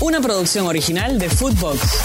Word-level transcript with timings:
Una 0.00 0.20
producción 0.20 0.64
original 0.66 1.18
de 1.18 1.28
Footbox. 1.28 2.02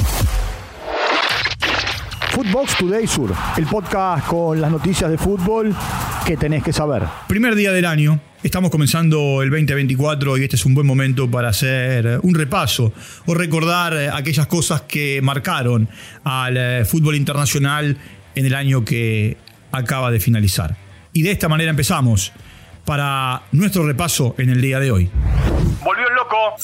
Footbox 2.31 2.77
Today 2.77 3.06
Sur, 3.06 3.31
el 3.56 3.68
podcast 3.68 4.26
con 4.26 4.60
las 4.60 4.71
noticias 4.71 5.12
de 5.12 5.18
fútbol 5.20 5.76
que 6.26 6.36
tenés 6.36 6.64
que 6.64 6.74
saber. 6.74 7.04
Primer 7.28 7.54
día 7.54 7.71
del 7.71 7.86
año, 7.86 8.20
estamos 8.42 8.71
comenzando 8.71 9.44
el 9.44 9.52
2024 9.52 10.40
y 10.40 10.44
este 10.44 10.56
es 10.56 10.66
un 10.66 10.74
buen 10.74 10.88
momento 10.88 11.29
para 11.29 11.50
hacer 11.50 12.20
un 12.24 12.34
repaso 12.34 12.94
o 13.28 13.35
recordar 13.35 13.96
aquellas 14.12 14.47
cosas 14.47 14.81
que 14.81 15.21
marcaron 15.21 15.87
al 16.23 16.57
eh, 16.57 16.85
fútbol 16.85 17.15
internacional 17.15 17.95
en 18.33 18.45
el 18.45 18.55
año 18.55 18.83
que 18.83 19.37
acaba 19.71 20.09
de 20.09 20.19
finalizar. 20.19 20.75
Y 21.13 21.21
de 21.21 21.29
esta 21.29 21.47
manera 21.47 21.69
empezamos 21.69 22.31
para 22.85 23.43
nuestro 23.51 23.85
repaso 23.85 24.33
en 24.39 24.49
el 24.49 24.61
día 24.61 24.79
de 24.79 24.89
hoy. 24.89 25.11
Volvió 25.83 26.07
el 26.09 26.15
loco. 26.15 26.55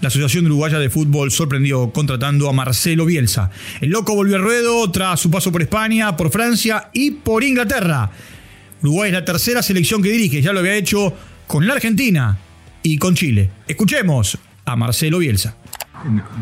La 0.00 0.08
Asociación 0.08 0.46
Uruguaya 0.46 0.78
de 0.78 0.90
Fútbol 0.90 1.30
sorprendió 1.30 1.90
contratando 1.90 2.48
a 2.48 2.52
Marcelo 2.52 3.06
Bielsa. 3.06 3.50
El 3.80 3.90
loco 3.90 4.14
volvió 4.14 4.36
al 4.36 4.42
ruedo 4.42 4.90
tras 4.90 5.20
su 5.20 5.30
paso 5.30 5.52
por 5.52 5.62
España, 5.62 6.16
por 6.16 6.30
Francia 6.30 6.90
y 6.92 7.12
por 7.12 7.44
Inglaterra. 7.44 8.10
Uruguay 8.82 9.08
es 9.08 9.14
la 9.14 9.24
tercera 9.24 9.62
selección 9.62 10.02
que 10.02 10.10
dirige, 10.10 10.42
ya 10.42 10.52
lo 10.52 10.60
había 10.60 10.74
hecho 10.74 11.14
con 11.46 11.66
la 11.66 11.74
Argentina 11.74 12.38
y 12.82 12.98
con 12.98 13.14
Chile. 13.14 13.50
Escuchemos 13.66 14.38
a 14.64 14.76
Marcelo 14.76 15.18
Bielsa. 15.18 15.56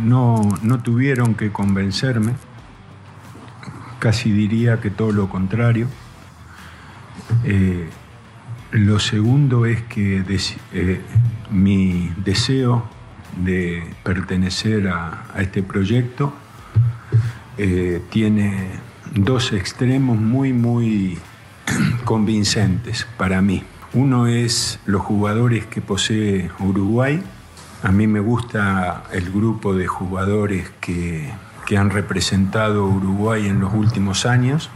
No, 0.05 0.59
no 0.63 0.83
tuvieron 0.83 1.35
que 1.35 1.53
convencerme, 1.53 2.33
casi 4.01 4.33
diría 4.33 4.81
que 4.81 4.91
todo 4.91 5.13
lo 5.13 5.29
contrario. 5.29 5.87
Eh, 7.45 7.89
lo 8.73 8.99
segundo 8.99 9.67
es 9.67 9.83
que 9.83 10.25
eh, 10.73 11.01
mi 11.51 12.11
deseo 12.25 12.89
de 13.37 13.83
pertenecer 14.03 14.89
a, 14.89 15.25
este 15.39 15.63
proyecto 15.63 16.33
eh, 17.59 18.03
tiene 18.11 18.69
dos 19.15 19.53
extremos 19.53 20.17
muy, 20.19 20.53
muy 20.53 21.19
convincentes 22.05 23.07
para 23.17 23.43
mí. 23.43 23.65
Uno 23.95 24.27
es 24.27 24.79
los 24.87 25.03
jugadores 25.03 25.67
que 25.67 25.81
posee 25.83 26.51
Uruguay. 26.59 27.23
A 27.83 27.93
mí 27.93 28.07
me 28.07 28.21
gusta 28.21 29.05
el 29.13 29.31
grupo 29.31 29.75
de 29.75 29.87
jugadores 29.87 30.71
que, 30.81 31.31
que 31.67 31.77
han 31.77 31.91
representado 31.91 32.87
Uruguay 32.87 33.47
en 33.47 33.61
los 33.61 33.75
últimos 33.75 34.25
años. 34.25 34.71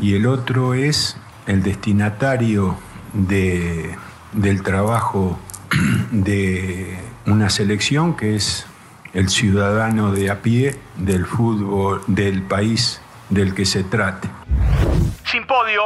Y 0.00 0.14
el 0.14 0.26
otro 0.26 0.74
es 0.74 1.16
el 1.46 1.62
destinatario 1.62 2.76
de, 3.12 3.94
del 4.32 4.62
trabajo 4.62 5.38
de 6.10 6.98
una 7.26 7.50
selección 7.50 8.16
que 8.16 8.36
es 8.36 8.66
el 9.12 9.28
ciudadano 9.28 10.12
de 10.12 10.30
a 10.30 10.42
pie 10.42 10.74
del 10.96 11.24
fútbol 11.24 12.02
del 12.06 12.42
país 12.42 13.00
del 13.30 13.54
que 13.54 13.64
se 13.64 13.82
trate. 13.84 14.28
Sin 15.24 15.46
podio. 15.46 15.82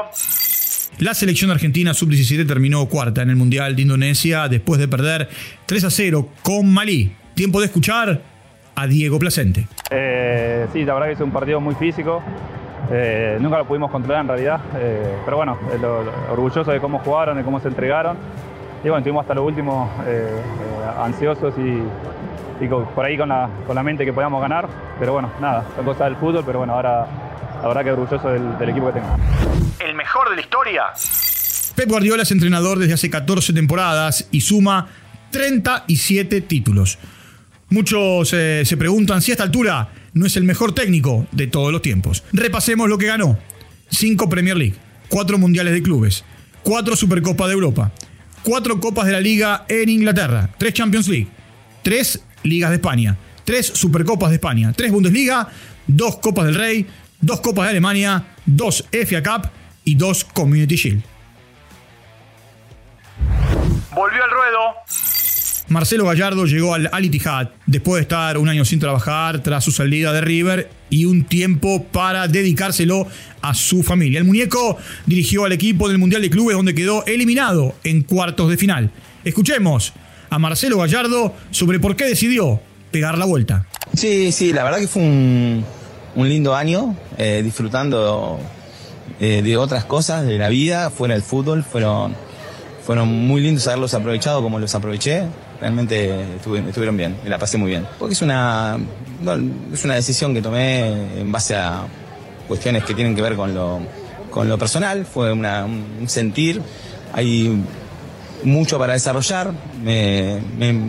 La 0.98 1.14
selección 1.14 1.50
argentina 1.50 1.94
sub-17 1.94 2.46
terminó 2.46 2.84
cuarta 2.86 3.22
en 3.22 3.30
el 3.30 3.36
Mundial 3.36 3.74
de 3.74 3.82
Indonesia 3.82 4.48
después 4.48 4.78
de 4.78 4.88
perder 4.88 5.28
3 5.66 5.84
a 5.84 5.90
0 5.90 6.28
con 6.42 6.72
Malí. 6.72 7.12
Tiempo 7.34 7.60
de 7.60 7.66
escuchar 7.66 8.20
a 8.74 8.86
Diego 8.86 9.18
Placente. 9.18 9.66
Eh, 9.90 10.66
sí, 10.72 10.84
la 10.84 10.94
verdad 10.94 11.08
que 11.08 11.14
es 11.14 11.20
un 11.20 11.30
partido 11.30 11.60
muy 11.60 11.74
físico. 11.74 12.22
Eh, 12.90 13.38
nunca 13.40 13.58
lo 13.58 13.66
pudimos 13.66 13.90
controlar 13.90 14.22
en 14.22 14.28
realidad, 14.28 14.60
eh, 14.76 15.16
pero 15.24 15.36
bueno, 15.36 15.56
orgulloso 16.30 16.70
de 16.70 16.80
cómo 16.80 16.98
jugaron, 16.98 17.36
de 17.38 17.44
cómo 17.44 17.60
se 17.60 17.68
entregaron 17.68 18.16
y 18.82 18.88
bueno, 18.88 18.98
estuvimos 18.98 19.22
hasta 19.22 19.34
lo 19.34 19.44
último 19.44 19.90
ansiosos 21.00 21.54
y, 21.58 21.82
por 22.94 23.04
ahí 23.04 23.16
con 23.16 23.30
la, 23.30 23.48
con 23.66 23.74
la, 23.74 23.82
mente 23.82 24.04
que 24.04 24.12
podíamos 24.12 24.40
ganar, 24.40 24.68
pero 24.98 25.14
bueno, 25.14 25.30
nada, 25.40 25.64
son 25.74 25.84
cosas 25.84 26.08
del 26.10 26.16
fútbol, 26.16 26.42
pero 26.44 26.58
bueno, 26.58 26.74
ahora 26.74 27.06
la 27.62 27.68
verdad 27.68 27.84
que 27.84 27.92
orgulloso 27.92 28.28
del, 28.28 28.68
equipo 28.68 28.86
que 28.88 29.00
tengo. 29.00 29.16
¿El 29.80 29.94
mejor 29.94 30.30
de 30.30 30.36
la 30.36 30.42
historia? 30.42 30.84
Pep 31.74 31.88
Guardiola 31.88 32.22
es 32.22 32.30
entrenador 32.30 32.78
desde 32.78 32.94
hace 32.94 33.10
14 33.10 33.52
temporadas 33.52 34.28
y 34.30 34.40
suma 34.42 34.88
37 35.30 36.42
títulos. 36.42 36.98
Muchos 37.70 38.32
eh, 38.32 38.62
se 38.64 38.76
preguntan 38.76 39.22
si 39.22 39.30
a 39.30 39.34
esta 39.34 39.44
altura 39.44 39.88
no 40.12 40.26
es 40.26 40.36
el 40.36 40.44
mejor 40.44 40.74
técnico 40.74 41.26
de 41.32 41.46
todos 41.46 41.72
los 41.72 41.82
tiempos. 41.82 42.24
Repasemos 42.32 42.88
lo 42.88 42.98
que 42.98 43.06
ganó. 43.06 43.38
5 43.90 44.28
Premier 44.28 44.56
League, 44.56 44.76
4 45.08 45.38
Mundiales 45.38 45.72
de 45.72 45.82
Clubes, 45.82 46.24
4 46.62 46.96
Supercopa 46.96 47.46
de 47.46 47.54
Europa, 47.54 47.92
cuatro 48.42 48.80
Copas 48.80 49.06
de 49.06 49.12
la 49.12 49.20
Liga 49.20 49.64
en 49.68 49.88
Inglaterra, 49.88 50.48
tres 50.58 50.74
Champions 50.74 51.08
League, 51.08 51.28
tres 51.82 52.22
Ligas 52.42 52.70
de 52.70 52.76
España, 52.76 53.16
tres 53.44 53.66
Supercopas 53.66 54.30
de 54.30 54.36
España, 54.36 54.72
tres 54.74 54.90
Bundesliga, 54.92 55.48
dos 55.86 56.18
Copas 56.18 56.46
del 56.46 56.54
Rey, 56.54 56.86
dos 57.20 57.40
Copas 57.40 57.64
de 57.64 57.70
Alemania, 57.70 58.24
dos 58.46 58.84
FA 58.90 59.22
Cup 59.22 59.50
y 59.84 59.94
dos 59.94 60.24
Community 60.24 60.76
Shield. 60.76 61.02
Volvió 63.94 64.22
al 64.22 64.30
ruedo. 64.30 64.74
Marcelo 65.70 66.04
Gallardo 66.04 66.46
llegó 66.46 66.74
al 66.74 66.90
Al 66.90 67.04
Ittihad 67.04 67.50
después 67.66 68.00
de 68.00 68.02
estar 68.02 68.36
un 68.38 68.48
año 68.48 68.64
sin 68.64 68.80
trabajar 68.80 69.40
tras 69.40 69.62
su 69.62 69.70
salida 69.70 70.12
de 70.12 70.20
River 70.20 70.68
y 70.90 71.04
un 71.04 71.22
tiempo 71.22 71.84
para 71.84 72.26
dedicárselo 72.26 73.06
a 73.40 73.54
su 73.54 73.84
familia. 73.84 74.18
El 74.18 74.24
muñeco 74.24 74.78
dirigió 75.06 75.44
al 75.44 75.52
equipo 75.52 75.88
del 75.88 75.98
Mundial 75.98 76.22
de 76.22 76.30
Clubes 76.30 76.56
donde 76.56 76.74
quedó 76.74 77.06
eliminado 77.06 77.76
en 77.84 78.02
cuartos 78.02 78.50
de 78.50 78.56
final. 78.56 78.90
Escuchemos 79.24 79.92
a 80.28 80.40
Marcelo 80.40 80.78
Gallardo 80.78 81.36
sobre 81.52 81.78
por 81.78 81.94
qué 81.94 82.06
decidió 82.06 82.60
pegar 82.90 83.16
la 83.16 83.26
vuelta. 83.26 83.68
Sí, 83.94 84.32
sí, 84.32 84.52
la 84.52 84.64
verdad 84.64 84.80
que 84.80 84.88
fue 84.88 85.02
un, 85.02 85.64
lindo 86.16 86.56
año, 86.56 86.96
eh, 87.16 87.42
disfrutando 87.44 88.40
eh, 89.20 89.40
de 89.42 89.56
otras 89.56 89.84
cosas, 89.84 90.26
de 90.26 90.36
la 90.36 90.48
vida, 90.48 90.90
fuera 90.90 91.14
del 91.14 91.22
fútbol, 91.22 91.62
fueron, 91.62 92.16
fueron 92.90 93.08
muy 93.08 93.40
lindos 93.40 93.68
haberlos 93.68 93.94
aprovechado 93.94 94.42
como 94.42 94.58
los 94.58 94.74
aproveché. 94.74 95.22
Realmente 95.60 96.34
estuvieron 96.34 96.96
bien, 96.96 97.18
me 97.22 97.30
la 97.30 97.38
pasé 97.38 97.56
muy 97.56 97.70
bien. 97.70 97.86
Porque 98.00 98.14
es 98.14 98.20
una, 98.20 98.78
es 99.72 99.84
una 99.84 99.94
decisión 99.94 100.34
que 100.34 100.42
tomé 100.42 101.20
en 101.20 101.30
base 101.30 101.54
a 101.54 101.84
cuestiones 102.48 102.82
que 102.82 102.92
tienen 102.92 103.14
que 103.14 103.22
ver 103.22 103.36
con 103.36 103.54
lo, 103.54 103.78
con 104.28 104.48
lo 104.48 104.58
personal, 104.58 105.06
fue 105.06 105.32
un 105.32 106.08
sentir, 106.08 106.60
hay 107.12 107.62
mucho 108.42 108.76
para 108.76 108.94
desarrollar, 108.94 109.52
me, 109.84 110.40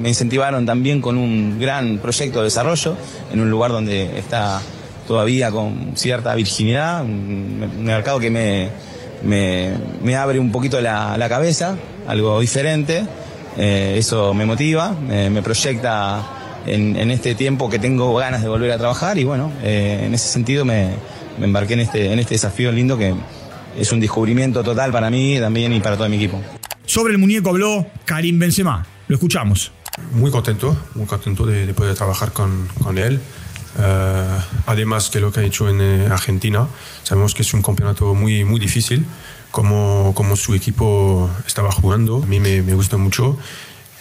incentivaron 0.09 0.65
también 0.65 1.01
con 1.01 1.19
un 1.19 1.59
gran 1.59 1.99
proyecto 1.99 2.39
de 2.39 2.45
desarrollo 2.45 2.97
en 3.31 3.41
un 3.41 3.51
lugar 3.51 3.69
donde 3.69 4.17
está 4.17 4.59
todavía 5.07 5.51
con 5.51 5.91
cierta 5.93 6.33
virginidad, 6.33 7.03
un, 7.03 7.83
mercado 7.83 8.19
que 8.19 8.31
me, 8.31 8.69
me, 9.23 10.15
abre 10.15 10.39
un 10.39 10.51
poquito 10.51 10.81
la, 10.81 11.17
la 11.17 11.29
cabeza, 11.29 11.77
algo 12.07 12.39
diferente 12.39 13.05
eh, 13.57 13.95
eso 13.97 14.33
me 14.33 14.45
motiva, 14.45 14.91
me 14.91 15.41
proyecta 15.41 16.23
en, 16.65 17.11
este 17.11 17.35
tiempo 17.35 17.69
que 17.69 17.79
tengo 17.79 18.15
ganas 18.15 18.41
de 18.41 18.47
volver 18.47 18.71
a 18.71 18.77
trabajar 18.77 19.17
y 19.17 19.23
bueno, 19.23 19.51
eh, 19.63 20.03
en 20.05 20.13
ese 20.13 20.29
sentido 20.29 20.63
me, 20.63 20.91
embarqué 21.39 21.73
en 21.73 21.81
este, 21.81 22.13
en 22.13 22.19
este 22.19 22.35
desafío 22.35 22.71
lindo 22.71 22.97
que 22.97 23.13
es 23.77 23.91
un 23.91 23.99
descubrimiento 23.99 24.63
total 24.63 24.91
para 24.91 25.09
mí 25.09 25.37
también 25.39 25.73
y 25.73 25.79
para 25.79 25.97
todo 25.97 26.07
mi 26.07 26.17
equipo. 26.17 26.41
Sobre 26.85 27.13
el 27.13 27.19
muñeco 27.19 27.49
habló 27.49 27.85
Karim 28.05 28.39
Benzema. 28.39 28.85
Lo 29.07 29.15
escuchamos. 29.15 29.71
Muy 30.13 30.31
contento, 30.31 30.75
muy 30.95 31.05
contento 31.05 31.45
de, 31.45 31.73
poder 31.73 31.95
trabajar 31.95 32.31
con, 32.31 32.67
con 32.81 32.97
él. 32.97 33.19
Eh, 33.79 34.37
además 34.65 35.09
que 35.09 35.19
lo 35.19 35.31
que 35.31 35.41
ha 35.41 35.43
hecho 35.43 35.69
en 35.69 36.11
Argentina, 36.11 36.67
sabemos 37.03 37.33
que 37.33 37.41
es 37.43 37.53
un 37.53 37.61
campeonato 37.61 38.13
muy, 38.13 38.43
muy 38.43 38.59
difícil 38.59 39.05
como, 39.51 40.13
como 40.15 40.35
su 40.35 40.55
equipo 40.55 41.29
estaba 41.45 41.71
jugando. 41.71 42.21
A 42.23 42.25
mí 42.25 42.39
me, 42.39 42.61
me 42.61 42.73
gustó 42.73 42.97
mucho. 42.97 43.37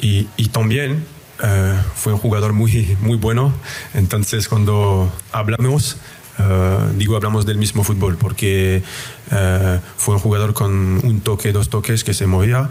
Y, 0.00 0.28
y 0.36 0.48
también 0.48 1.04
eh, 1.42 1.74
fue 1.94 2.12
un 2.12 2.18
jugador 2.18 2.52
muy, 2.52 2.96
muy 3.00 3.16
bueno. 3.16 3.52
Entonces, 3.94 4.48
cuando 4.48 5.10
hablamos, 5.32 5.96
eh, 6.38 6.78
digo, 6.96 7.16
hablamos 7.16 7.46
del 7.46 7.58
mismo 7.58 7.82
fútbol, 7.82 8.16
porque 8.16 8.82
eh, 9.30 9.80
fue 9.96 10.14
un 10.14 10.20
jugador 10.20 10.52
con 10.52 11.00
un 11.04 11.20
toque, 11.20 11.52
dos 11.52 11.70
toques 11.70 12.04
que 12.04 12.14
se 12.14 12.26
movía, 12.26 12.68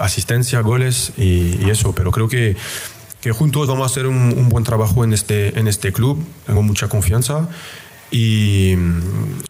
asistencia, 0.00 0.60
goles 0.60 1.12
y, 1.16 1.68
eso. 1.70 1.94
Pero 1.94 2.10
creo 2.10 2.28
que, 2.28 2.56
que 3.24 3.32
juntos 3.32 3.66
vamos 3.66 3.84
a 3.84 3.86
hacer 3.86 4.06
un, 4.06 4.34
un, 4.36 4.50
buen 4.50 4.64
trabajo 4.64 5.02
en 5.02 5.14
este, 5.14 5.58
en 5.58 5.66
este 5.66 5.94
club. 5.94 6.22
Tengo 6.44 6.60
mucha 6.60 6.88
confianza 6.88 7.48
y, 8.10 8.74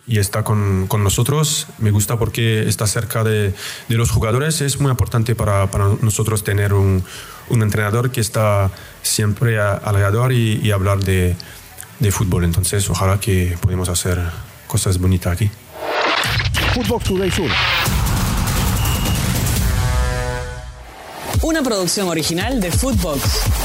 está 0.07 0.45
con, 0.45 0.87
con, 0.87 1.03
nosotros. 1.03 1.67
Me 1.79 1.91
gusta 1.91 2.17
porque 2.17 2.69
está 2.69 2.87
cerca 2.87 3.25
de, 3.25 3.53
de 3.89 3.97
los 3.97 4.13
jugadores. 4.13 4.61
Es 4.61 4.79
muy 4.79 4.93
importante 4.93 5.35
para, 5.35 5.73
para 5.73 5.89
nosotros 6.03 6.45
tener 6.45 6.73
un, 6.73 7.03
un, 7.49 7.63
entrenador 7.63 8.13
que 8.13 8.21
está 8.21 8.71
siempre 9.03 9.59
alrededor 9.59 10.33
y, 10.33 10.61
y 10.63 10.71
hablar 10.71 11.03
de, 11.03 11.35
de, 11.99 12.11
fútbol. 12.13 12.45
Entonces, 12.45 12.89
ojalá 12.89 13.19
que 13.19 13.59
podamos 13.61 13.89
hacer 13.89 14.21
cosas 14.69 14.99
bonitas 14.99 15.33
aquí. 15.33 15.51
Footbox 16.75 17.05
Today 17.07 17.31
Sur. 17.33 17.51
Una 21.43 21.63
producción 21.63 22.09
original 22.09 22.61
de 22.61 22.71
Footbox. 22.71 23.64